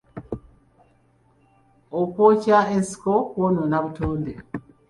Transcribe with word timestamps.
Okwokya 1.99 2.59
ensiko 2.75 3.13
kwonona 3.31 3.75
obutonde. 3.81 4.33